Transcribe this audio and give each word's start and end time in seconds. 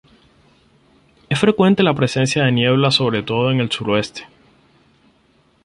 Es 1.29 1.37
frecuente 1.37 1.83
la 1.83 1.93
presencia 1.93 2.43
de 2.43 2.51
niebla 2.51 2.89
sobre 2.89 3.21
todo 3.21 3.51
en 3.51 3.59
el 3.59 3.71
suroeste. 3.71 4.23